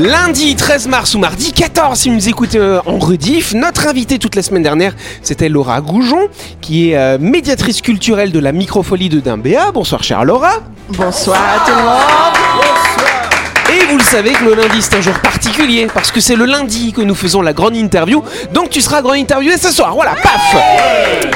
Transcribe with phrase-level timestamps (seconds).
[0.00, 4.18] Lundi 13 mars ou mardi 14, si vous nous écoutez euh, en rediff, notre invité
[4.18, 6.28] toute la semaine dernière, c'était Laura Goujon,
[6.62, 9.72] qui est euh, médiatrice culturelle de la microfolie de Dimbéa.
[9.72, 10.52] Bonsoir, chère Laura.
[10.88, 13.78] Bonsoir à tout le monde.
[13.78, 16.46] Et vous le savez que le lundi c'est un jour particulier parce que c'est le
[16.46, 18.24] lundi que nous faisons la grande interview.
[18.54, 19.92] Donc tu seras grand interviewé ce soir.
[19.94, 20.56] Voilà, paf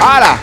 [0.01, 0.39] Voilà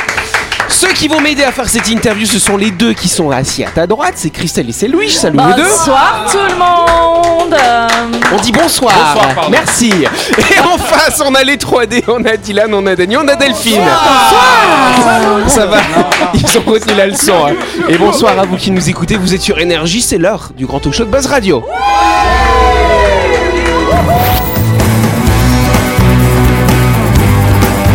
[0.71, 3.63] ceux qui vont m'aider à faire cette interview, ce sont les deux qui sont assis
[3.63, 5.09] à ta droite, c'est Christelle et c'est Louis.
[5.11, 5.63] Salut vous deux.
[5.63, 7.55] Bonsoir tout le monde.
[8.33, 8.93] On dit bonsoir.
[9.13, 9.51] Bonsoir, pardon.
[9.51, 9.91] Merci.
[9.91, 13.35] Et en face, on a les 3D, on a Dylan, on a Dany, on a
[13.35, 13.81] Delphine.
[15.47, 15.77] Ça va
[16.33, 17.33] Ils ont retenu la leçon.
[17.47, 17.53] hein.
[17.89, 20.79] Et bonsoir à vous qui nous écoutez, vous êtes sur Énergie, c'est l'heure du grand
[20.79, 21.63] talk show de Buzz Radio.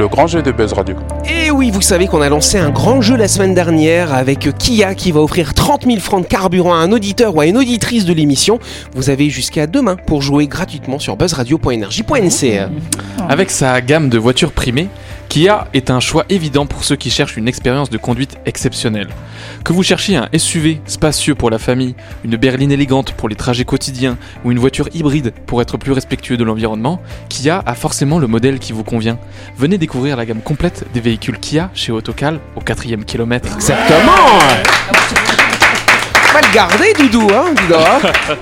[0.00, 0.96] Le grand jeu de Buzz Radio.
[1.28, 4.94] Et oui, vous savez qu'on a lancé un grand jeu la semaine dernière avec Kia
[4.94, 8.06] qui va offrir 30 000 francs de carburant à un auditeur ou à une auditrice
[8.06, 8.60] de l'émission.
[8.94, 12.62] Vous avez jusqu'à demain pour jouer gratuitement sur buzzradio.energie.nc.
[13.28, 14.88] Avec sa gamme de voitures primées,
[15.30, 19.06] Kia est un choix évident pour ceux qui cherchent une expérience de conduite exceptionnelle.
[19.64, 23.64] Que vous cherchiez un SUV spacieux pour la famille, une berline élégante pour les trajets
[23.64, 28.26] quotidiens ou une voiture hybride pour être plus respectueux de l'environnement, Kia a forcément le
[28.26, 29.20] modèle qui vous convient.
[29.56, 33.54] Venez découvrir la gamme complète des véhicules Kia chez Autocal au 4 kilomètre.
[33.54, 34.40] Exactement
[36.32, 38.36] Pas le garder, Doudou, hein, hein.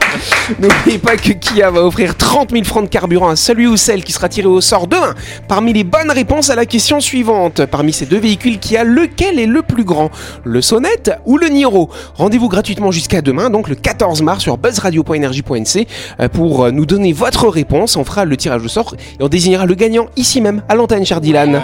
[0.58, 4.04] N'oubliez pas que Kia va offrir 30 000 francs de carburant à celui ou celle
[4.04, 5.14] qui sera tiré au sort demain
[5.48, 7.64] parmi les bonnes réponses à la question suivante.
[7.64, 10.10] Parmi ces deux véhicules Kia, lequel est le plus grand?
[10.44, 11.88] Le Sonnet ou le Niro?
[12.14, 15.86] Rendez-vous gratuitement jusqu'à demain, donc le 14 mars sur buzzradio.energie.nc
[16.20, 17.96] euh, pour euh, nous donner votre réponse.
[17.96, 21.06] On fera le tirage au sort et on désignera le gagnant ici même à l'antenne,
[21.06, 21.62] cher Dylan.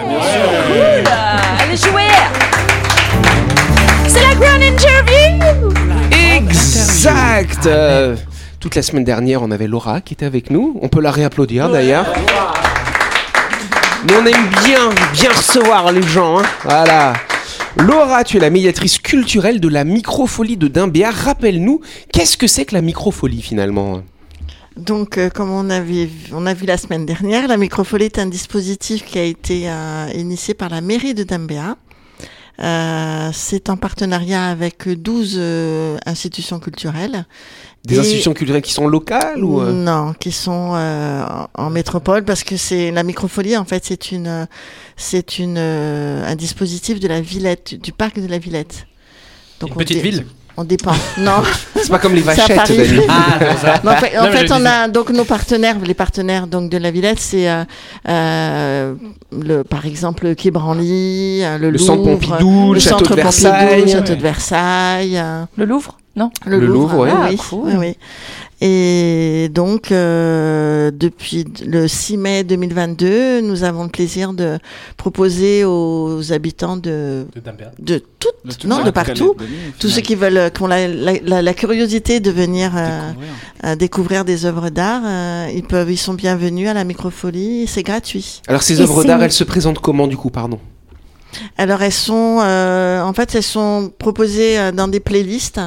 [1.59, 2.14] Allez jouer.
[7.65, 8.15] Euh,
[8.59, 10.77] Toute la semaine dernière, on avait Laura qui était avec nous.
[10.81, 12.05] On peut la réapplaudir d'ailleurs.
[14.07, 16.39] Mais on aime bien, bien recevoir les gens.
[16.39, 16.43] hein.
[16.63, 17.13] Voilà.
[17.77, 21.11] Laura, tu es la médiatrice culturelle de la microfolie de Dimbéa.
[21.11, 21.81] Rappelle-nous,
[22.13, 24.01] qu'est-ce que c'est que la microfolie finalement?
[24.77, 28.25] Donc, euh, comme on, avait, on a vu la semaine dernière, la microfolie est un
[28.27, 31.77] dispositif qui a été euh, initié par la mairie de Dambéa.
[32.61, 37.25] Euh, c'est en partenariat avec 12 euh, institutions culturelles.
[37.85, 41.23] Des Et- institutions culturelles qui sont locales ou euh, Non, qui sont euh,
[41.53, 44.47] en métropole parce que c'est la microfolie en fait c'est une
[44.95, 48.87] c'est une euh, un dispositif de la Villette du parc de la Villette.
[49.59, 50.25] Donc Une petite dé- ville?
[50.57, 50.93] On dépend.
[51.17, 51.41] Non.
[51.75, 52.55] C'est pas comme les vachettes.
[52.67, 53.01] Dani.
[53.09, 53.81] Ah, ça.
[53.83, 54.67] Mais en fait, en Non, fait, on disais.
[54.69, 57.63] a donc nos partenaires, les partenaires donc de la Villette, c'est euh,
[58.07, 58.93] euh,
[59.31, 63.15] le par exemple le Quai Branly, euh, le, Le Louvre, centre Pompidou, le château centre
[63.15, 63.81] de Pompidou, Versailles.
[63.81, 65.17] le château de Versailles.
[65.17, 65.97] euh, Le Louvre?
[66.15, 67.11] Non le, Le Louvre, ouais.
[67.11, 67.59] oui, Ah, cool.
[67.65, 67.97] oui, oui.
[68.61, 74.57] Et donc, euh, depuis le 6 mai 2022, nous avons le plaisir de
[74.95, 77.71] proposer aux habitants de, De Dambéa.
[77.79, 79.35] de toutes, non, de partout,
[79.77, 83.11] tous ceux qui veulent, qui ont la, la, la, la curiosité de venir euh,
[83.65, 87.83] euh, découvrir des œuvres d'art, euh, ils peuvent, ils sont bienvenus à la Microfolie, c'est
[87.83, 88.41] gratuit.
[88.47, 90.59] Alors ces œuvres d'art, elles se présentent comment du coup, pardon
[91.57, 95.59] Alors elles sont, euh, en fait, elles sont proposées euh, dans des playlists.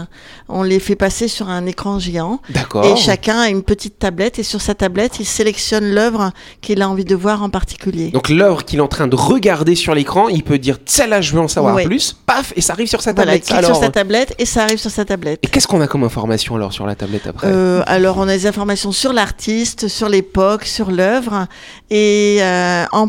[0.49, 2.41] On les fait passer sur un écran géant.
[2.51, 2.85] D'accord.
[2.87, 6.89] Et chacun a une petite tablette et sur sa tablette, il sélectionne l'œuvre qu'il a
[6.89, 8.11] envie de voir en particulier.
[8.11, 11.33] Donc l'œuvre qu'il est en train de regarder sur l'écran, il peut dire celle-là je
[11.35, 13.51] veux en savoir plus, paf, et ça arrive sur sa tablette.
[13.53, 15.41] alors, sur sa tablette et ça arrive sur sa tablette.
[15.43, 18.37] Et qu'est-ce qu'on a comme information alors sur la tablette après Euh, alors, on a
[18.37, 21.47] des informations sur l'artiste, sur l'époque, sur l'œuvre,
[21.91, 23.09] et euh, en-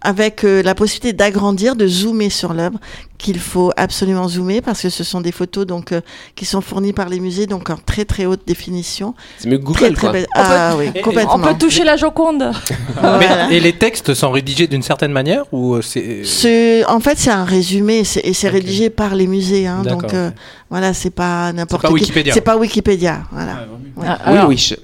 [0.00, 2.78] avec euh, la possibilité d'agrandir, de zoomer sur l'œuvre,
[3.18, 6.00] qu'il faut absolument zoomer parce que ce sont des photos donc euh,
[6.34, 9.14] qui sont fournies par les musées, donc en très très haute définition.
[9.38, 10.12] C'est mieux Très Google très quoi.
[10.12, 10.26] belle.
[10.34, 11.36] Ah oui, et- complètement.
[11.36, 12.50] On peut toucher la Joconde.
[13.00, 13.48] Voilà.
[13.48, 17.18] Mais- et les textes sont rédigés d'une certaine manière ou euh, c'est C'est- en fait,
[17.18, 19.66] c'est un résumé c'est- et c'est rédigé par les musées.
[19.66, 20.30] Hein, donc euh,
[20.70, 21.94] voilà, c'est pas n'importe pas qui.
[21.94, 22.34] Wikipédia.
[22.34, 23.22] C'est pas Wikipédia.
[23.32, 23.66] Voilà.
[23.96, 24.06] Ouais.
[24.08, 24.56] Ah, Oui, alors, oui.
[24.58, 24.74] je-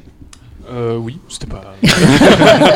[0.73, 1.63] Euh, oui, c'était pas.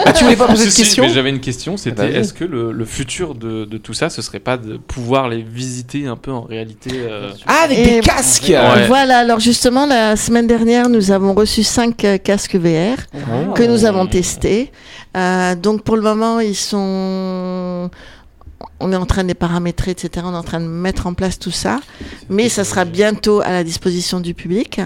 [0.04, 2.04] Ah, tu voulais pas poser de Si, si, question mais J'avais une question, c'était Ah
[2.04, 2.16] bah oui.
[2.19, 5.43] est-ce que le, le futur de, de tout ça, ce serait pas de pouvoir les
[5.43, 8.87] visiter un peu en réalité euh, Ah, avec Et- des casques Ouais.
[8.87, 12.96] Voilà, alors justement, la semaine dernière, nous avons reçu cinq euh, casques VR
[13.54, 14.70] que nous avons testés.
[15.16, 17.90] Euh, donc pour le moment, ils sont...
[18.81, 20.25] On est en train de les paramétrer, etc.
[20.29, 21.81] On est en train de mettre en place tout ça.
[22.29, 24.81] Mais ça sera bientôt à la disposition du public.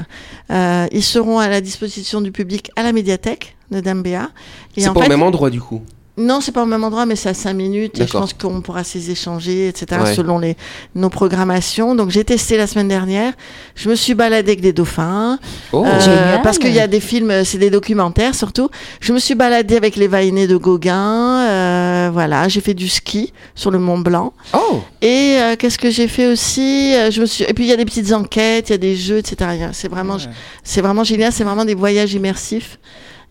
[0.50, 4.30] Euh, ils seront à la disposition du public à la médiathèque de Dambéa.
[4.76, 5.82] C'est au fait- même endroit du coup?
[6.16, 7.98] Non, c'est pas au même endroit, mais c'est à 5 minutes.
[7.98, 10.14] Et je pense qu'on pourra s'y échanger, etc., Ouais.
[10.14, 10.56] selon les,
[10.94, 11.94] nos programmations.
[11.94, 13.32] Donc, j'ai testé la semaine dernière.
[13.74, 15.38] Je me suis baladée avec des dauphins.
[15.72, 16.42] Oh, euh, Génial.
[16.42, 18.68] parce qu'il y a des films, euh, c'est des documentaires surtout.
[19.00, 21.46] Je me suis baladée avec les vainés de Gauguin.
[21.48, 24.32] euh, voilà, j'ai fait du ski sur le Mont Blanc.
[24.52, 24.82] oh.
[25.00, 27.44] Et euh, qu'est-ce que j'ai fait aussi Euh, Je me suis.
[27.44, 29.70] Et puis il y a des petites enquêtes, il y a des jeux, etc.
[29.72, 30.16] C'est vraiment,
[30.64, 31.32] c'est vraiment génial.
[31.32, 32.78] C'est vraiment des voyages immersifs.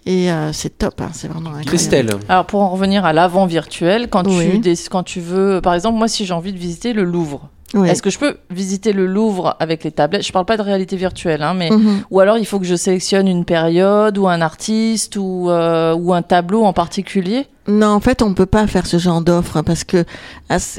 [0.05, 1.01] Et euh, c'est top.
[1.01, 1.69] hein, c'est vraiment incroyable.
[1.69, 2.09] Christelle.
[2.29, 4.51] Alors pour en revenir à l'avant virtuel, quand Oui.
[4.53, 7.49] tu dé- quand tu veux, par exemple, moi si j'ai envie de visiter le Louvre,
[7.85, 10.25] est-ce que je peux visiter le Louvre avec les tablettes?
[10.25, 12.01] Je parle pas de réalité virtuelle, hein, mais Mhm.
[12.09, 16.11] ou alors il faut que je sélectionne une période ou un artiste ou euh, ou
[16.13, 17.45] un tableau en particulier?
[17.67, 20.03] Non, en fait, on peut pas faire ce genre d'offre hein, parce que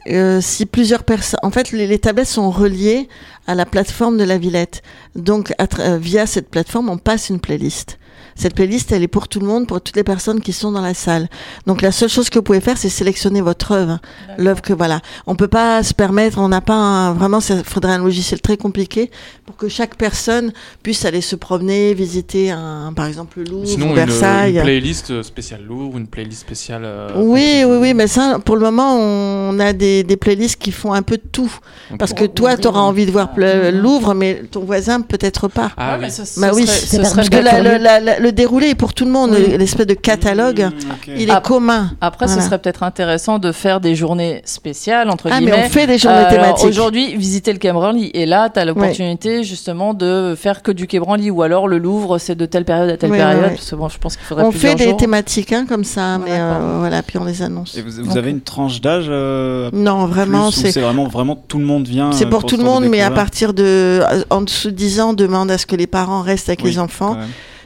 [0.08, 3.08] euh, si plusieurs personnes, en fait, les, les tablettes sont reliées
[3.46, 4.82] à la plateforme de la Villette.
[5.14, 7.98] Donc, à tra- via cette plateforme, on passe une playlist.
[8.40, 10.80] Cette playlist, elle est pour tout le monde, pour toutes les personnes qui sont dans
[10.80, 11.28] la salle.
[11.66, 13.98] Donc, la seule chose que vous pouvez faire, c'est sélectionner votre œuvre,
[14.38, 15.00] l'œuvre que voilà.
[15.26, 18.56] On peut pas se permettre, on n'a pas un- vraiment, ça faudrait un logiciel très
[18.56, 19.10] compliqué
[19.44, 20.52] pour que chaque personne
[20.82, 24.56] puisse aller se promener, visiter un, par exemple, le Louvre, Sinon, une, Versailles.
[24.56, 26.82] une playlist spéciale Louvre, une playlist spéciale.
[26.86, 30.72] euh, Oui, oui, oui, mais ça, pour le moment, on a des, des playlists qui
[30.72, 31.52] font un peu de tout.
[31.98, 35.72] Parce que toi, tu auras envie de voir le Louvre, mais ton voisin, peut-être pas.
[35.76, 36.00] Ah Ouais, oui.
[36.06, 37.82] mais ce- ce Bah oui, serait- ce parce serait Parce que D'accord, la- curieux.
[37.84, 39.56] la- la- le déroulé est pour tout le monde, Oui.
[39.58, 40.68] l'espèce de catalogue,
[41.08, 41.90] il est Après- commun.
[42.00, 42.40] Après, Voilà.
[42.40, 45.64] ce serait peut-être intéressant de faire des journées spéciales entre Ah, mais guillemets.
[45.66, 46.66] on fait des journées Euh, thématiques.
[46.66, 48.10] Aujourd'hui, visiter le Quai Branly.
[48.14, 51.30] Et là, tu as l'opportunité justement de faire que du Quai Branly.
[51.30, 53.42] Ou alors le Louvre, c'est de telle période à telle période.
[53.54, 54.96] Parce que bon, je pense qu'il faudrait On plusieurs fait des jours.
[54.96, 57.76] thématiques hein, comme ça, mais euh, voilà, puis on les annonce.
[57.76, 61.58] Et vous, vous avez une tranche d'âge euh, Non, vraiment, c'est c'est vraiment vraiment tout
[61.58, 62.12] le monde vient.
[62.12, 64.00] c'est pour tout le monde, mais à partir de
[64.30, 66.70] en dessous de 10 ans, on demande à ce que les parents restent avec Oui,
[66.72, 67.16] les enfants.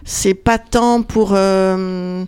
[0.04, 2.24] C'est pas tant pour euh,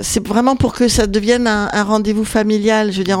[0.00, 2.92] c'est vraiment pour que ça devienne un, un rendez-vous familial.
[2.92, 3.20] Je veux dire,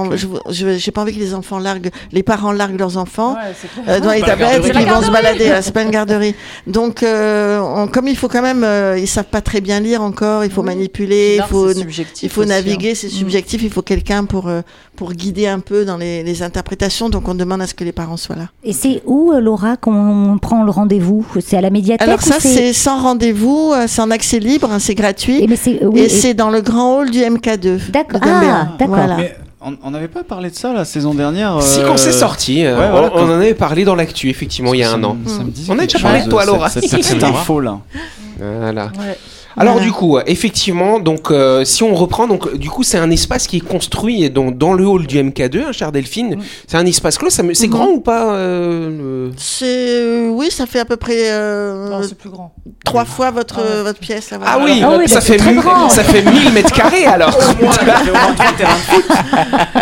[0.50, 4.00] je j'ai pas envie que les enfants larguent, les parents larguent leurs enfants Ouais, euh,
[4.00, 5.48] dans les tablettes et qu'ils vont se balader.
[5.48, 6.34] là, C'est pas une garderie.
[6.66, 10.02] Donc, euh, on- comme il faut quand même, euh, ils savent pas très bien lire
[10.02, 10.44] encore.
[10.44, 10.66] Il faut Oui.
[10.68, 12.56] manipuler, il faut c'est subjectif il faut aussi, hein.
[12.56, 13.10] naviguer, c'est Mm.
[13.10, 13.62] subjectif.
[13.62, 14.62] Il faut quelqu'un pour euh,
[14.96, 17.08] pour guider un peu dans les, les interprétations.
[17.08, 18.48] Donc, on demande à ce que les parents soient là.
[18.64, 21.24] Et c'est où, euh, Laura, qu'on prend le rendez-vous?
[21.40, 24.78] C'est à la médiathèque Alors ça, c'est sans rendez-vous, euh, c'est en accès libre, hein,
[24.80, 25.42] c'est gratuit.
[25.42, 27.90] Et, mais c'est- oui, et et- c'est dans le grand hall du MK2.
[27.90, 28.20] D'accord.
[28.24, 28.96] Ah, d'accord.
[28.96, 29.16] Voilà.
[29.82, 31.60] On n'avait pas parlé de ça la saison dernière.
[31.60, 34.72] Si euh, quand c'est sorti, euh, ouais, voilà, on, en avait parlé dans l'actu, effectivement,
[34.72, 35.14] il y a un ça an.
[35.14, 36.68] me- ça me disait On a déjà parlé de toi, Laura.
[36.70, 37.78] Cette, cette- cette info là.
[38.38, 38.84] Voilà.
[38.98, 39.18] Ouais.
[39.58, 39.86] Alors Voilà.
[39.86, 43.46] du coup, euh, effectivement, donc euh, si on reprend, donc du coup c'est un espace
[43.46, 46.36] qui est construit dans, dans le hall du MK2, hein, cher Delphine.
[46.66, 47.28] C'est un espace clos.
[47.42, 47.72] me- C'est Mhm.
[47.72, 48.88] grand ou pas euh,
[49.28, 52.54] le- C'est euh, oui, ça fait à peu près euh, Non, c'est plus grand.
[52.84, 54.30] trois fois votre Ah euh, votre pièce.
[54.30, 57.36] Là, Ah oui, Ah oui, ça, fait mille- ça fait 1000 mètres carrés alors.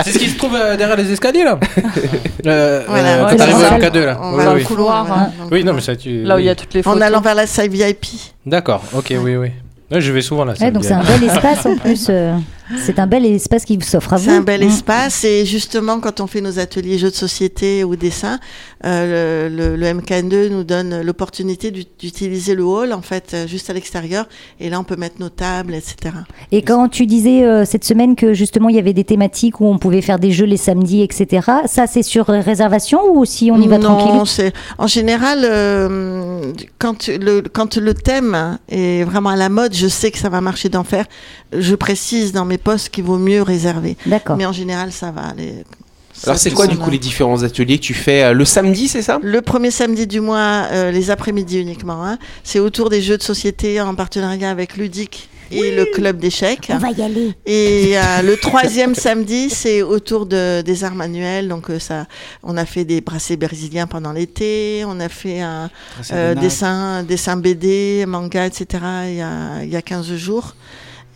[0.04, 1.58] C'est ce qui se trouve euh, derrière les escaliers là.
[2.46, 3.78] Euh, Voilà, euh, quand t'arrives c'est au ça.
[3.78, 4.18] MK2 là.
[4.22, 4.60] On Oui, va Dans oui.
[4.60, 5.32] le couloir, hein.
[5.40, 6.22] Donc, Oui, non, mais ça tu.
[6.22, 6.96] Là où il y a toutes les photos.
[6.96, 8.06] En allant vers la salle VIP.
[8.44, 9.48] D'accord, ok, oui, oui.
[9.90, 10.54] Ouais, je vais souvent là.
[10.60, 12.06] Ouais, donc c'est un bel espace en plus.
[12.10, 12.36] euh,
[12.84, 14.24] c'est un bel espace qui s'offre à vous.
[14.24, 14.68] C'est un bel Mm.
[14.68, 18.38] espace et justement quand on fait nos ateliers jeux de société ou dessin,
[18.84, 23.46] euh, le, le, le MK2 nous donne l'opportunité d'ut- d'utiliser le hall en fait euh,
[23.46, 24.26] juste à l'extérieur
[24.60, 26.14] et là on peut mettre nos tables etc.
[26.52, 29.66] Et quand tu disais euh, cette semaine que justement il y avait des thématiques où
[29.66, 33.60] on pouvait faire des jeux les samedis, etc., ça c'est sur réservation ou si on
[33.60, 34.46] y va non, tranquille
[34.78, 40.10] en général euh, quand le quand le thème est vraiment à la mode, je sais
[40.10, 41.04] que ça va marcher d'enfer.
[41.56, 43.96] Je précise dans mes posts qu'il vaut mieux réserver.
[44.06, 44.36] D'accord.
[44.36, 45.32] Mais en général, ça va.
[45.36, 45.54] Les...
[46.24, 48.88] Alors c'est quoi du a- coup les différents ateliers que tu fais euh, le samedi,
[48.88, 49.18] c'est ça?
[49.22, 52.04] Le premier samedi du mois, euh, les après-midi uniquement.
[52.04, 56.68] Hein, c'est autour des jeux de société en partenariat avec Ludic et le club d'échecs.
[56.70, 57.32] On va y aller.
[57.46, 61.48] Et euh, le troisième samedi, c'est autour de, des arts manuels.
[61.48, 62.06] Donc euh, ça,
[62.42, 65.70] on a fait des bracelets brésiliens pendant l'été, on a fait un
[66.12, 68.66] euh, dessin, dessin BD, manga, etc.
[69.08, 70.56] Il y a, il y a 15 jours.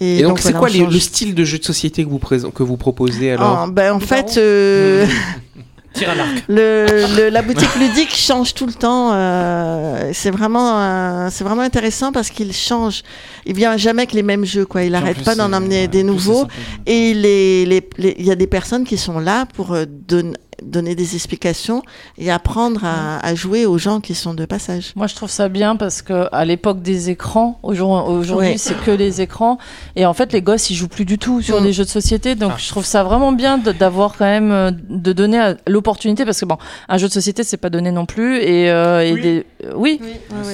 [0.01, 2.63] Et, donc, c'est voilà, quoi les- le style de jeu de société que vous, que
[2.63, 4.39] vous proposez alors Ah, ben, En fait, barreaux.
[4.39, 5.07] euh,
[5.93, 6.45] Tire à l'arc.
[6.49, 9.11] Le, le- la boutique ludique change tout le temps.
[9.13, 13.03] euh, c'est vraiment, euh, c'est vraiment intéressant parce qu'il change.
[13.45, 14.85] Il vient jamais avec les mêmes jeux, quoi.
[14.85, 16.47] Il En arrête plus, pas d'en emmener ouais, des nouveaux.
[16.87, 20.33] Et les, les, les- il y a des personnes qui sont là pour euh, don-
[20.63, 21.83] donner des explications
[22.19, 24.93] et apprendre à, à jouer aux gens qui sont de passage.
[24.97, 28.59] Moi, je trouve ça bien parce que à l'époque des écrans, aujourd- aujourd'hui, Ouais.
[28.59, 29.59] c'est que les écrans.
[29.97, 31.65] Et en fait, les gosses, ils jouent plus du tout sur Mm.
[31.65, 32.35] les jeux de société.
[32.35, 32.59] Donc, Ah.
[32.59, 36.57] je trouve ça vraiment bien d'avoir quand même, euh, de donner l'opportunité parce que bon,
[36.89, 38.39] un jeu de société, c'est pas donné non plus.
[38.39, 39.21] Et, euh, et Oui.
[39.21, 40.01] des- euh, oui.
[40.01, 40.09] Oui,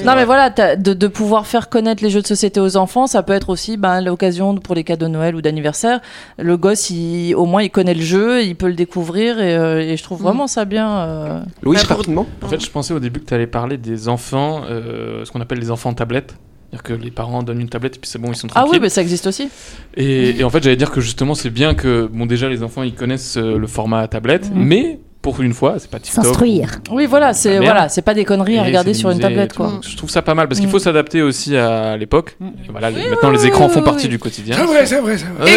[0.05, 3.23] Non mais voilà, de, de pouvoir faire connaître les jeux de société aux enfants, ça
[3.23, 6.01] peut être aussi ben, l'occasion pour les cadeaux de Noël ou d'anniversaire.
[6.39, 9.96] Le gosse, il, au moins, il connaît le jeu, il peut le découvrir et, euh,
[9.97, 10.25] et je trouve Mm.
[10.25, 10.99] vraiment ça bien.
[10.99, 11.41] euh.
[11.63, 12.27] Louis, Bah, rapidement.
[12.43, 15.41] En fait, je pensais au début que tu allais parler des enfants, euh, ce qu'on
[15.41, 16.35] appelle les enfants tablettes.
[16.71, 18.73] C'est-à-dire que les parents donnent une tablette et puis c'est bon, ils sont Ah tranquilles.
[18.75, 19.49] oui, mais ça existe aussi.
[19.97, 22.83] Et, et en fait, j'allais dire que justement, c'est bien que, bon, déjà, les enfants,
[22.83, 24.63] ils connaissent euh, le format tablette, Mhm.
[24.65, 26.25] mais pour une fois, c'est pas TikTok.
[26.25, 26.81] S'instruire.
[26.91, 29.81] Oui, voilà, c'est Ah, voilà, c'est pas des conneries à regarder sur une tablette quoi.
[29.89, 30.73] Je trouve ça pas mal parce qu'il Mm.
[30.73, 32.37] faut s'adapter aussi à l'époque.
[32.41, 34.57] Et voilà, maintenant, les écrans oui, font oui, partie du quotidien.
[34.57, 35.51] C'est vrai, c'est vrai, c'est vrai.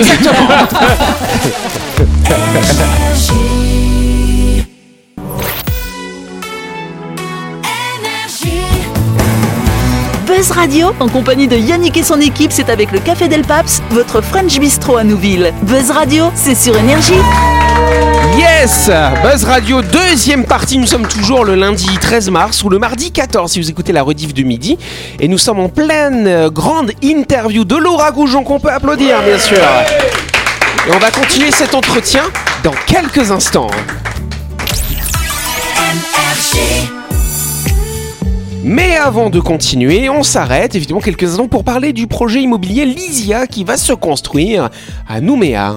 [10.39, 13.81] Buzz Radio, en compagnie de Yannick et son équipe, c'est avec le Café Del Paps,
[13.89, 15.53] votre French Bistro à Nouville.
[15.63, 17.19] Buzz Radio, c'est sur Énergie.
[18.37, 18.89] Yes
[19.21, 20.77] Buzz Radio, deuxième partie.
[20.77, 24.01] Nous sommes toujours le lundi 13 mars ou le mardi 14 si vous écoutez la
[24.01, 24.77] rediff de midi.
[25.19, 29.37] Et nous sommes en pleine euh, grande interview de Laura Goujon qu'on peut applaudir bien
[29.37, 29.57] sûr.
[29.57, 32.23] Et on va continuer cet entretien
[32.63, 33.67] dans quelques instants.
[38.63, 43.47] Mais avant de continuer, on s'arrête évidemment quelques instants pour parler du projet immobilier Lysia
[43.47, 44.69] qui va se construire
[45.07, 45.75] à Nouméa.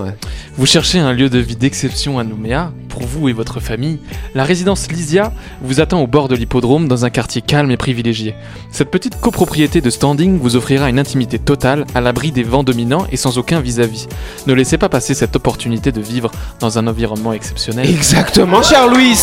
[0.57, 2.73] Vous cherchez un lieu de vie d'exception à Nouméa?
[2.93, 4.01] Pour vous et votre famille,
[4.35, 5.33] la résidence Lysia
[5.63, 8.35] vous attend au bord de l'hippodrome dans un quartier calme et privilégié.
[8.71, 13.07] Cette petite copropriété de standing vous offrira une intimité totale à l'abri des vents dominants
[13.11, 14.09] et sans aucun vis-à-vis.
[14.47, 16.31] Ne laissez pas passer cette opportunité de vivre
[16.61, 17.89] dans un environnement exceptionnel.
[17.89, 19.17] Exactement, cher Louis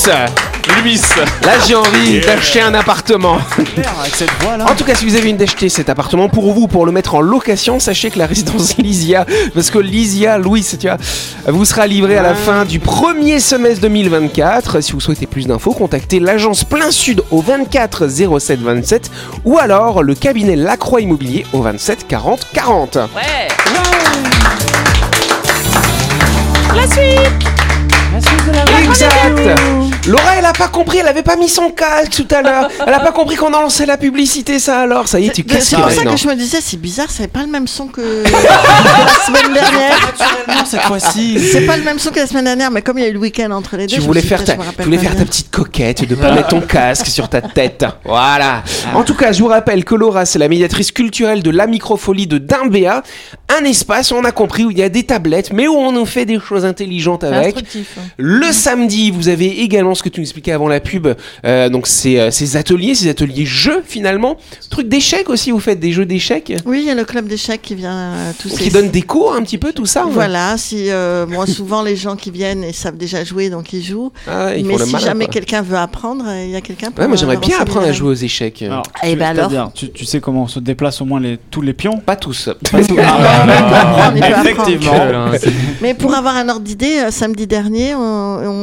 [0.82, 1.00] Louis
[1.44, 3.38] Là j'ai envie d'acheter un appartement.
[4.00, 4.66] Avec cette voix là.
[4.70, 7.14] En tout cas, si vous avez une d'acheter cet appartement pour vous, pour le mettre
[7.14, 10.98] en location, sachez que la résidence Lysia, parce que Lysia, Louis, tu vois,
[11.48, 14.82] vous sera livré à la fin du premier semestre 2024.
[14.82, 18.08] Si vous souhaitez plus d'infos, contactez l'agence Plein Sud au 24
[18.40, 19.12] 07 27
[19.46, 22.96] ou alors le cabinet Lacroix Immobilier au 27 40 40.
[22.96, 23.48] Ouais.
[28.82, 29.89] Exact.
[30.10, 32.68] Laura, elle a pas compris, elle avait pas mis son casque tout à l'heure.
[32.86, 35.08] Elle a pas compris qu'on a lancé la publicité, ça alors.
[35.08, 37.28] Ça y est, tu casses C'est pour ça que je me disais, c'est bizarre, c'est
[37.28, 40.00] pas le même son que, la semaine dernière.
[40.00, 41.40] Naturellement cette fois-ci.
[41.40, 43.14] C'est pas le même son que la semaine dernière, mais comme il y a eu
[43.14, 46.08] le week-end entre les deux, Tu je voulais faire ta, tu voulais faire petite coquette
[46.08, 47.86] de pas mettre ton casque sur ta tête.
[48.04, 48.64] Voilà.
[48.96, 52.26] En tout cas, je vous rappelle que Laura, c'est la médiatrice culturelle de la microfolie
[52.26, 53.04] de Dimbéa,
[53.60, 56.06] un espace, on a compris, où il y a des tablettes, mais où on en
[56.06, 57.56] fait des choses intelligentes avec.
[57.56, 57.98] Instructif.
[58.18, 61.08] Le samedi, vous avez également ce que tu nous expliquais avant la pub,
[61.46, 64.38] euh, donc euh, ces ateliers, ces ateliers jeux finalement.
[64.70, 66.54] Truc d'échecs aussi, vous faites des jeux d'échecs?
[66.66, 69.02] Oui, il y a le club d'échecs qui vient euh, tous qui ces- donne des
[69.02, 70.06] cours un petit peu, tout ça.
[70.10, 73.84] Voilà, si euh, moi souvent les gens qui viennent ils savent déjà jouer donc ils
[73.84, 74.12] jouent.
[74.28, 77.08] Ah, ils mais si malin, jamais quelqu'un veut apprendre, il y a quelqu'un pour Ouais,
[77.08, 78.62] moi j'aimerais bien apprendre à jouer aux échecs.
[78.62, 81.62] Alors, Eh tu- ben alors tu, tu sais comment se déplacent au moins les, tous
[81.62, 81.98] les pions?
[81.98, 82.50] Pas tous.
[82.72, 84.18] Pas apprendre.
[84.18, 84.94] Effectivement.
[85.10, 85.32] Hein,
[85.82, 88.00] Mais pour avoir un ordre d'idée, samedi dernier, on-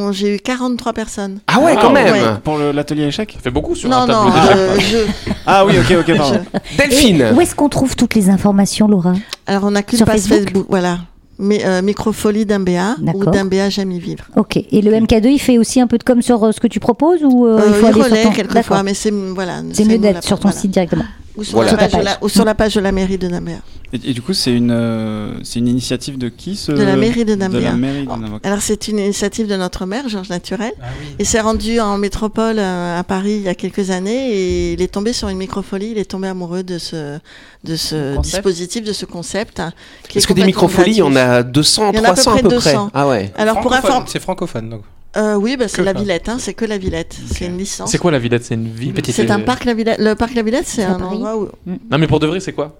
[0.07, 1.16] on- j'ai eu 43 personnes.
[1.47, 2.13] Ah ouais, quand Ah, même.
[2.13, 2.21] ouais.
[2.43, 4.55] Pour le- l'atelier échec Ça fait beaucoup sur non, un non, tableau d'échecs.
[4.57, 6.39] euh, je- Ah oui, ok, ok, pardon.
[6.77, 7.31] Delphine.
[7.35, 9.13] Où est-ce qu'on trouve toutes les informations, Laura?
[9.45, 10.43] Alors on a qu'une Sur page Facebook?
[10.45, 10.99] Facebook, voilà.
[11.39, 13.31] Mais, euh, Microfolie d'Imbéa ou D'accord.
[13.31, 14.23] d'Imbéa J'aime y vivre.
[14.35, 14.57] Ok.
[14.57, 16.79] Et le MK2, il fait aussi un peu de com sur euh, ce que tu
[16.79, 18.31] proposes ou euh, Euh, il faut il aller sur relaie ton...
[18.31, 19.61] quelquefois, mais c'est voilà.
[19.71, 20.59] C'est mieux nous la- d'être sur ton voilà.
[20.61, 21.03] site directement.
[21.37, 21.71] Ou sur, Voilà.
[21.73, 22.23] la page Sur de ta la, page.
[22.25, 23.57] ou sur la page de la mairie de Nambéa.
[23.93, 26.71] Et, et du coup, c'est une, euh, c'est une initiative de qui ce...
[26.73, 27.71] De la mairie de De la Nambéa.
[27.73, 28.39] mairie de Oh.
[28.43, 30.73] Alors c'est une initiative de notre maire, Georges Naturel.
[31.19, 34.81] Il s'est rendu en métropole euh, à Paris il y a quelques années et il
[34.81, 35.91] est tombé sur une microfolie.
[35.91, 37.17] Il est tombé amoureux de ce,
[37.63, 38.35] de ce Concept.
[38.35, 39.59] dispositif, de ce concept.
[39.61, 39.71] hein,
[40.09, 41.31] qui est Est-ce que des microfolies, il y en gratuit.
[41.31, 42.87] a 200, Il y en a à peu 300 à près peu 200.
[42.89, 43.31] près Ah ouais.
[43.37, 44.81] Alors pour informer, C'est francophone donc.
[45.15, 45.93] euh, oui, bah, c'est la.
[45.93, 47.15] Villette, hein, c'est que la Villette.
[47.33, 47.89] C'est une licence.
[47.89, 48.43] C'est quoi la Villette?
[48.43, 49.97] C'est une ville petite C'est un parc la Villette.
[49.99, 52.53] Le parc la Villette, c'est un Paris endroit où Non, mais pour de vrai, c'est
[52.53, 52.75] quoi?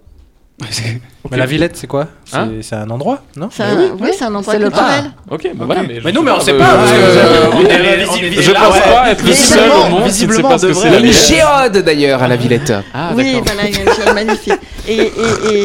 [1.30, 2.08] Mais la Villette, c'est quoi?
[2.26, 2.50] C'est Hein?
[2.62, 3.50] C'est un endroit, non?
[3.52, 5.12] C'est un, oui, c'est un endroit C'est le culturel.
[5.30, 5.84] Ok, bah voilà.
[5.84, 7.70] Mais, Mais nous, mais on je sait sais pas, parce que, euh, euh, on est-
[8.06, 8.82] je- on est- Je là, pense ouais.
[8.82, 10.78] pas être le seul Visiblement, au monde qui ne sait visiblement, pas ce de que
[10.78, 10.90] c'est vrai.
[10.90, 11.74] Il y a la une Villette.
[11.74, 12.74] géode d'ailleurs à la Villette.
[12.94, 14.54] Ah, oui, voilà, il y a une géode magnifique.
[14.88, 15.02] Et, et,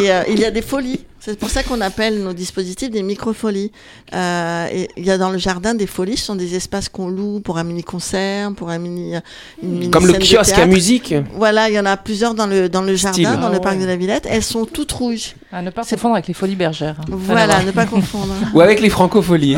[0.05, 1.01] et, euh, il y a des folies.
[1.25, 3.71] C'est pour ça qu'on appelle nos dispositifs des microfolies.
[4.13, 7.09] Euh, et il y a dans le jardin des folies, ce sont des espaces qu'on
[7.09, 9.15] loue pour un mini-concert, pour un mini,
[9.63, 11.15] une mini Comme le kiosque à musique.
[11.35, 13.23] Voilà, il y en a plusieurs dans le, dans le Style.
[13.23, 13.83] jardin, dans Ah le parc ouais.
[13.83, 14.27] de la Villette.
[14.29, 15.37] Elles sont toutes rouges.
[15.53, 16.97] À ne pas confondre avec les folies bergères.
[17.09, 18.35] Voilà, ne pas confondre.
[18.53, 19.57] Ou avec les francopholies.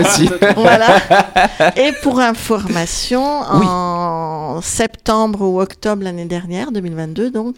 [0.00, 0.30] aussi.
[0.56, 0.96] voilà.
[1.76, 7.54] Et pour information, en septembre ou octobre l'année dernière, 2022, donc,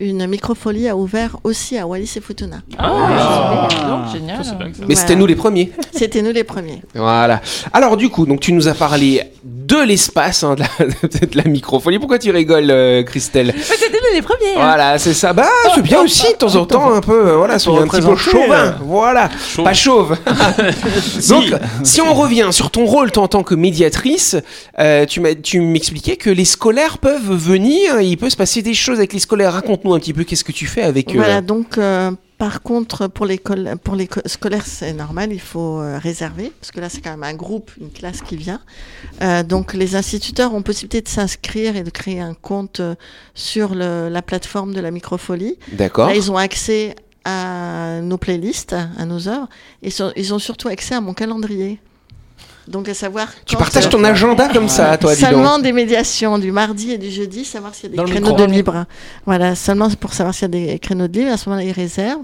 [0.00, 2.58] une microfolie a ouvert aussi à Wallis et Futuna.
[2.78, 3.68] Ah.
[3.88, 4.40] Donc, génial.
[4.88, 5.70] Mais c'était nous les premiers.
[5.92, 6.82] C'était nous les premiers.
[6.94, 7.40] Voilà.
[7.72, 10.68] Alors du coup, donc tu nous as parlé de l'espace, hein, de, la,
[11.26, 11.98] de la microfolie.
[11.98, 14.50] Pourquoi tu rigoles, euh, Christelle Mais c'était nous les premiers.
[14.56, 14.64] hein.
[14.64, 15.32] Voilà, c'est ça.
[15.32, 17.28] Bah, c'est bien aussi de temps en temps un peu.
[17.28, 18.54] euh, Voilà, soyez un petit peu chauvin.
[18.54, 19.30] euh, Voilà,
[19.62, 20.16] pas chauve.
[21.28, 21.44] Donc,
[21.82, 24.36] si on revient sur ton rôle toi, en tant que médiatrice,
[24.78, 28.00] euh, tu m'as- tu m'expliquais que les scolaires peuvent venir.
[28.00, 29.62] Il peut se passer des choses avec les scolaires.
[29.84, 31.18] Raconte-nous un petit peu qu'est-ce que tu fais avec eux.
[31.18, 35.40] Voilà, donc euh, par contre, pour les, col- pour les co- scolaires, c'est normal, il
[35.40, 38.60] faut euh, réserver, parce que là, c'est quand même un groupe, une classe qui vient.
[39.22, 42.94] Euh, donc, les instituteurs ont possibilité de s'inscrire et de créer un compte euh,
[43.34, 45.58] sur le- la plateforme de la microfolie.
[45.72, 46.08] D'accord.
[46.08, 49.48] Là, ils ont accès à nos playlists, à nos œuvres,
[49.82, 51.78] et sur- ils ont surtout accès à mon calendrier.
[52.68, 53.28] Donc, à savoir.
[53.44, 55.14] Tu partages euh, ton agenda comme ça, toi.
[55.14, 58.10] Seulement des médiations du mardi et du jeudi, savoir s'il y a des Dans le
[58.10, 58.86] créneaux de libre.
[59.26, 61.32] Voilà, seulement pour savoir s'il y a des créneaux de libre.
[61.32, 62.22] À ce moment-là, ils réservent.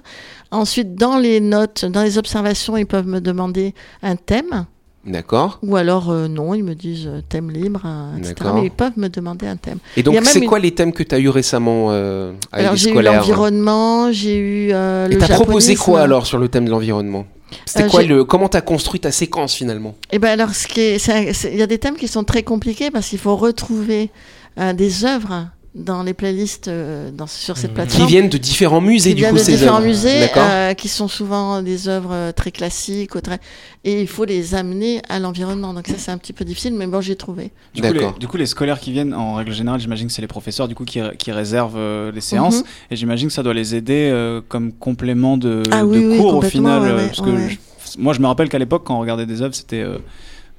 [0.51, 4.67] Ensuite, dans les notes, dans les observations, ils peuvent me demander un thème.
[5.07, 5.59] D'accord.
[5.63, 8.35] Ou alors, euh, non, ils me disent euh, thème libre, euh, etc.
[8.55, 9.79] Mais ils peuvent me demander un thème.
[9.97, 12.91] Et donc, c'est une- quoi les thèmes que tu as eu récemment avec Alors, j'ai
[12.91, 16.71] eu l'environnement, j'ai eu euh, Et le t'as proposé quoi alors sur le thème de
[16.71, 17.25] l'environnement?
[17.67, 19.95] C'était Euh, quoi le comment t'as construit ta séquence finalement?
[20.13, 22.25] Eh ben alors, ce qui est, c'est- c'est- il y a des thèmes qui sont
[22.25, 24.11] très compliqués parce qu'il faut retrouver
[24.59, 28.05] euh, des œuvres dans les playlists euh, dans, sur cette plateforme.
[28.07, 30.89] Qui viennent de différents musées qui du viennent coup de ces différents musées euh, qui
[30.89, 33.39] sont souvent des œuvres euh, très classiques ou très-
[33.85, 36.89] et il faut les amener à l'environnement donc ça c'est un petit peu difficile mais
[36.89, 38.19] bon j'ai trouvé Du coup, les, D'accord.
[38.19, 40.75] du coup, les scolaires qui viennent, en règle générale, j'imagine que c'est les professeurs du
[40.75, 42.65] coup qui, qui réservent euh, les séances, Mhm.
[42.91, 46.17] et j'imagine que ça doit les aider euh, comme complément de, Ah de oui, oui,
[46.19, 46.83] cours au final.
[46.83, 47.57] ouais, ouais, parce que je-
[47.99, 49.99] moi, je me rappelle qu'à l'époque, quand on regardait des œuvres, c'était euh,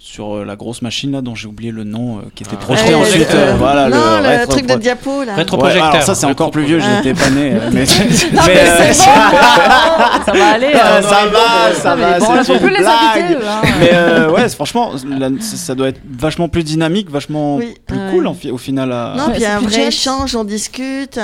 [0.04, 2.94] sur euh, la grosse machine là dont j'ai oublié le nom, euh, qui était projetée
[2.94, 3.28] Euh, ensuite.
[3.36, 6.50] euh, euh, voilà, non le, rétro- truc de diapo là Ouais, alors ça c'est encore
[6.50, 6.98] plus vieux, Ah.
[7.04, 7.52] j'étais pas né.
[7.72, 8.42] mais Non, mais c'est bon,
[10.26, 10.72] ça va aller.
[10.74, 13.38] Ah, euh, ça va, ça Ah, va, bon, c'est on peut une les inviter.
[13.80, 18.26] Mais euh, ouais, franchement, ça ça doit être vachement plus dynamique, vachement Oui, plus cool
[18.28, 18.92] en au final.
[18.92, 21.16] à- non puis il y a un vrai échange on discute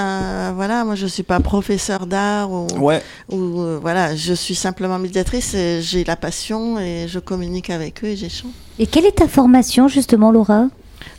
[0.56, 3.02] voilà moi je suis pas professeur d'art ou, Ouais.
[3.30, 8.08] ou voilà je suis simplement médiatrice et j'ai la passion et je communique avec eux
[8.08, 10.68] et j'échange Et quelle est ta formation justement, Laura?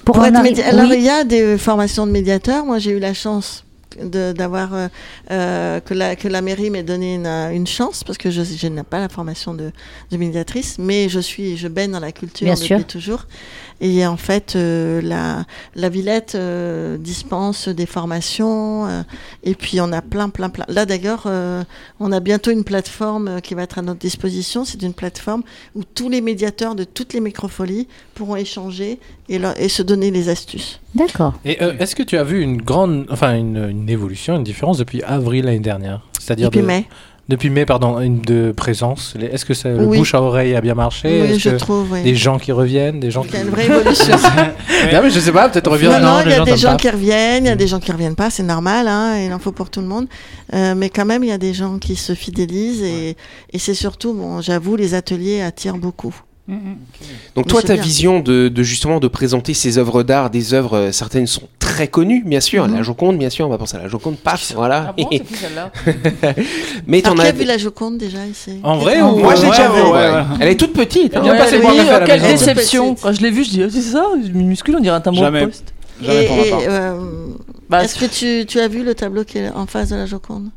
[0.05, 2.65] Pour être Alors, il y a des formations de médiateurs.
[2.65, 3.65] Moi, j'ai eu la chance
[4.03, 4.89] de- d'avoir euh,
[5.31, 8.67] euh, que, la, que la mairie m'ait donné une, une chance parce que je, je
[8.69, 9.71] n'ai pas la formation de,
[10.11, 12.87] de médiatrice, mais je suis, je baigne dans la culture Bien depuis sûr.
[12.87, 13.27] toujours.
[13.81, 15.45] Et en fait, euh, la,
[15.77, 19.03] la Villette euh, dispense des formations euh,
[19.45, 20.65] et puis on a plein, plein, plein.
[20.69, 21.63] Là d'ailleurs, euh,
[22.01, 24.65] on a bientôt une plateforme qui va être à notre disposition.
[24.65, 25.43] C'est une plateforme
[25.77, 30.11] où tous les médiateurs de toutes les microfolies pourront échanger et, leur- et se donner
[30.11, 30.81] les astuces.
[30.95, 31.35] D'accord.
[31.45, 34.79] Et euh, est-ce que tu as vu une grande, enfin une, une évolution, une différence
[34.79, 36.01] depuis avril l'année dernière?
[36.19, 36.87] C'est-à-dire Depuis de- mai.
[37.29, 39.15] Depuis mai, pardon, une de présence.
[39.21, 39.99] Est-ce que ça, le Oui.
[39.99, 41.29] bouche à oreille a bien marché?
[41.31, 42.03] Oui, je que trouve, oui.
[42.03, 43.37] Des gens qui reviennent, des gens Il qui.
[43.37, 44.17] y a une vraie évolution.
[44.17, 45.89] non, mais je sais pas, peut-être revient.
[45.89, 46.77] Non, non, il y a des gens pas.
[46.77, 49.39] qui reviennent, il y a des gens qui reviennent pas, c'est normal, hein, il en
[49.39, 50.07] faut pour tout le monde.
[50.55, 53.15] Euh, mais quand même, il y a des gens qui se fidélisent et,
[53.53, 56.15] et c'est surtout, bon, j'avoue, les ateliers attirent beaucoup.
[56.49, 56.57] Donc
[57.37, 57.83] Mais toi, ta bien.
[57.83, 61.89] vision de, de justement de présenter ces œuvres d'art, des œuvres euh, certaines sont très
[61.89, 62.67] connues, bien sûr.
[62.67, 62.75] Mhm.
[62.77, 64.87] La Joconde, bien sûr, on va penser à la Joconde, paf, voilà.
[64.89, 65.71] Ah bon, c'est qui celle-là
[66.87, 67.31] Mais Alors, t'en qui as.
[67.31, 69.77] a vu la Joconde déjà ici En vrai ou Moi, je l'ai Ouais, déjà ouais,
[69.77, 69.83] vue.
[69.87, 70.11] ouais, ouais.
[70.15, 70.23] ouais.
[70.41, 71.17] Elle est toute petite.
[71.17, 71.21] hein.
[71.21, 72.95] Voir oui, à la quelle déception.
[72.95, 75.41] Quand je l'ai vu, je dis, oh, c'est ça, minuscule, on dirait un tambour Jamais.
[75.43, 75.75] de poste.
[76.01, 76.61] Jamais Et, pour ma et, part.
[76.67, 77.01] euh,
[77.69, 80.07] Bah, Est-ce que tu, tu as vu le tableau qui est en face de la
[80.07, 80.49] Joconde?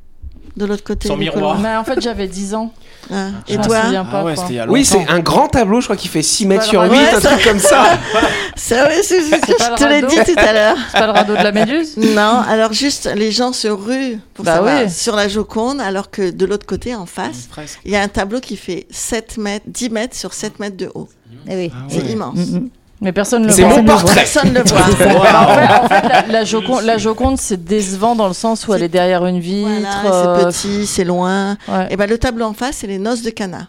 [0.57, 1.59] De l'autre côté Son miroir.
[1.59, 2.73] Mais en fait, j'avais 10 ans.
[3.13, 3.77] Ah, Et toi.
[3.83, 4.35] Ah ouais, quoi.
[4.37, 6.63] c'était il y a Oui, c'est un grand tableau, je crois, qui fait 6 mètres
[6.63, 7.17] sur le 8, droit.
[7.17, 7.83] un truc comme ça.
[8.55, 10.77] C'est vrai, c'est- c'est- C'est je te l'ai dit tout à l'heure.
[10.91, 11.97] C'est pas le radeau de la Méduse?
[11.97, 14.89] Non, alors juste, les gens se ruent pour Bah savoir oui.
[14.91, 17.49] sur la Joconde, alors que de l'autre côté, en face,
[17.85, 20.89] il y a un tableau qui fait 7 mètres, 10 mètres sur 7 mètres de
[20.93, 21.09] haut.
[21.49, 21.71] Eh oui.
[21.89, 22.35] C'est immense.
[22.37, 22.69] Mm, mm.
[23.01, 23.77] Mais personne ne le C'est voit.
[23.77, 24.13] mon portrait.
[24.15, 24.79] Personne ne le voit.
[24.81, 28.73] En fait, en fait, la, la Joconde, la Joconde, c'est décevant dans le sens où
[28.75, 29.67] elle est derrière une vitre.
[29.67, 31.57] Voilà, c'est euh, petit, c'est loin.
[31.67, 31.87] ouais.
[31.89, 33.67] Et ben le tableau en face, c'est les noces de Cana.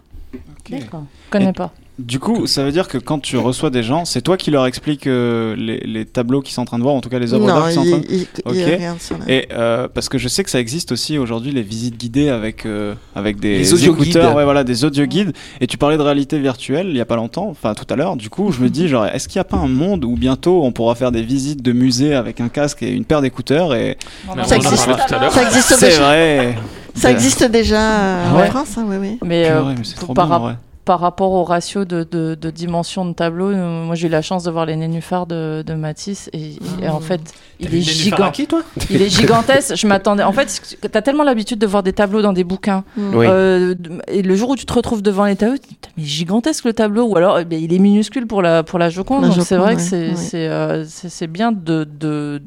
[0.71, 1.05] D'accord.
[1.27, 1.71] Je connais pas.
[1.98, 4.64] Du coup, ça veut dire que quand tu reçois des gens, c'est toi qui leur
[4.66, 7.35] expliques euh, les, les tableaux qu'ils sont en train de voir, en tout cas les
[7.35, 8.14] œuvres d'art qu'ils sont en train il, de...
[8.14, 8.72] il, il Ok.
[8.74, 11.61] regarde sur la- Et euh, parce que je sais que ça existe aussi aujourd'hui les
[11.61, 14.37] visites guidées avec euh, avec des Les audio écouteurs, guides.
[14.37, 15.33] ouais voilà, des audio guides.
[15.61, 18.16] Et tu parlais de réalité virtuelle il y a pas longtemps, enfin tout à l'heure.
[18.16, 20.64] Du coup, je me dis genre, est-ce qu'il n'y a pas un monde où bientôt
[20.64, 23.98] on pourra faire des visites de musées avec un casque et une paire d'écouteurs et
[24.46, 24.88] Ça existe.
[25.31, 26.00] Ça existe c'est déjà.
[26.07, 26.55] vrai.
[26.94, 29.18] Ça existe déjà euh, Ah ouais en France, hein, oui, oui.
[29.24, 30.59] Mais euh, Purée, mais c'est trop par, bien.
[30.85, 34.23] Par rapport au ratio de, de, de dimension de tableau, euh, moi j'ai eu la
[34.23, 37.21] chance de voir les nénuphars de, de Matisse et, et en fait
[37.61, 38.49] il est gigantesque.
[38.49, 39.77] toi Il est gigantesque.
[39.77, 40.25] Je m'attendais.
[40.25, 42.83] En fait, t'as tellement l'habitude de voir des tableaux dans des bouquins.
[42.97, 43.27] Oui.
[43.29, 43.75] Euh,
[44.09, 46.05] et le jour où tu te retrouves devant les tableaux, tu te dis, Putain, mais
[46.05, 47.05] gigantesque le tableau.
[47.05, 49.23] Ou alors, eh ben, il est minuscule pour la pour la Joconde.
[49.23, 50.16] Donc c'est Joconde, vrai que c'est ouais.
[50.16, 52.42] c'est euh, bien de, de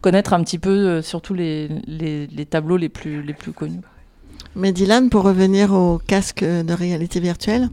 [0.00, 3.80] connaître un petit peu euh, surtout les, les, les tableaux les plus les plus connus.
[4.58, 7.68] Mais Dylan, pour revenir au casque de réalité virtuelle,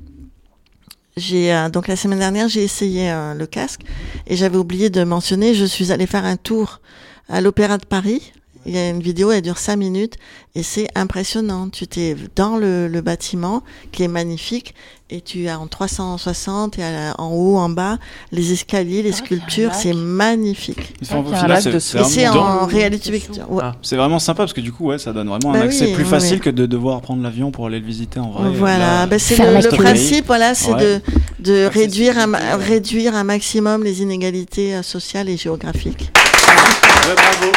[1.15, 3.84] j'ai euh, donc la semaine dernière j'ai essayé euh, le casque
[4.28, 6.82] et j'avais oublié de mentionner, je suis allée faire un tour
[7.30, 8.34] à l'Opéra de Paris.
[8.65, 10.15] Il y a une vidéo, elle dure 5 minutes
[10.56, 11.69] et c'est impressionnant.
[11.69, 14.73] Tu t'es dans le, le bâtiment qui est magnifique
[15.10, 17.97] et tu as en 360 et la- en haut, en bas,
[18.32, 20.95] les escaliers, les Ah, sculptures, c'est magnifique.
[21.02, 23.45] Ils sont- qu'il y a un là, lac c'est- en réalité virtuelle.
[23.49, 23.62] Ouais.
[23.65, 23.73] Ah.
[23.82, 25.93] C'est vraiment sympa parce que du coup, ouais, ça donne vraiment Bah un accès oui,
[25.93, 26.39] plus oui, facile oui.
[26.41, 28.49] que de devoir prendre l'avion pour aller le visiter en vrai.
[28.54, 30.80] Voilà, Là, ben, c'est le, principe, voilà, c'est Ouais.
[30.82, 31.02] de,
[31.39, 36.12] de réduire, un, réduire un maximum les inégalités euh, sociales et géographiques.
[36.15, 37.52] Ouais, bravo.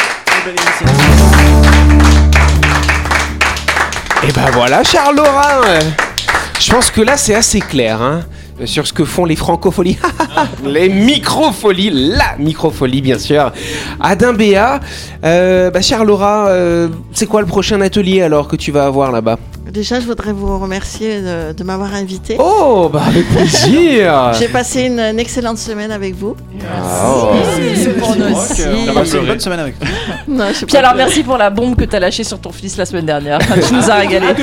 [4.23, 5.81] Et ben voilà, Charles euh,
[6.61, 8.21] Je pense que là, c'est assez clair hein,
[8.65, 9.99] sur ce que font les francopholies.
[10.65, 13.51] les microfolies, la microfolie, bien sûr.
[14.01, 14.79] Adin Béa,
[15.25, 19.11] euh, bah, Charles Laurent, euh, c'est quoi le prochain atelier alors que tu vas avoir
[19.11, 19.39] là-bas?
[19.77, 22.39] Déjà, je voudrais vous remercier de, de m'avoir invité.
[22.39, 26.35] Oh, bah avec plaisir J'ai passé une, une excellente semaine avec vous.
[27.05, 27.29] Oh.
[27.75, 28.63] C'est pour nous aussi.
[28.87, 29.87] On a passé une bonne semaine avec toi.
[30.27, 32.53] Non, je sais Puis pas alors merci pour la bombe que t'as lâchée sur ton
[32.53, 33.39] fils la semaine dernière.
[33.39, 34.29] tu nous as régalé.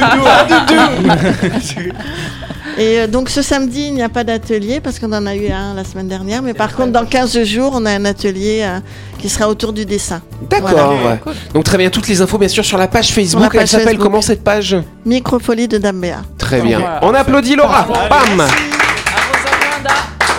[2.78, 5.50] Et euh, donc ce samedi, il n'y a pas d'atelier parce qu'on en a eu
[5.50, 6.42] un la semaine dernière.
[6.42, 8.80] Mais par contre, dans 15 jours, on a un atelier euh,
[9.20, 10.22] qui sera autour du dessin.
[10.50, 10.96] D'accord.
[11.06, 11.34] ouais.
[11.54, 13.52] Donc très bien, toutes les infos bien sûr sur la page Facebook.
[13.52, 16.22] page Elle s'appelle comment cette page Microfolie de Dame Béa.
[16.38, 16.80] Très bien.
[16.80, 17.00] Voilà.
[17.04, 17.88] On applaudit Laura.
[18.10, 18.48] Bam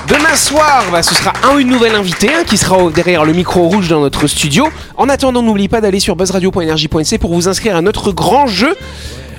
[0.09, 3.62] Demain soir, bah, ce sera un une nouvelle invitée hein, qui sera derrière le micro
[3.68, 4.68] rouge dans notre studio.
[4.99, 8.75] En attendant, n'oubliez pas d'aller sur buzzradio.energie.nc pour vous inscrire à notre grand jeu.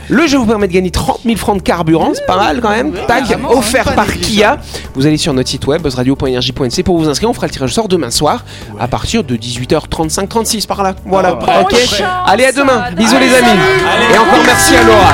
[0.09, 2.69] Le jeu vous permet de gagner 30 000 francs de carburant, c'est pas mal quand
[2.69, 2.93] même.
[3.07, 4.57] Tac, offert par Kia.
[4.93, 7.29] Vous allez sur notre site web buzzradio.energie.nc pour vous inscrire.
[7.29, 8.45] On fera le tirage au sort demain soir
[8.79, 10.95] à partir de 18h35-36 par là.
[11.05, 11.39] Voilà.
[11.41, 11.75] Oh, ok.
[12.25, 12.91] Allez à demain.
[12.95, 13.59] Bisous les amis.
[14.13, 15.13] Et encore merci à Laura.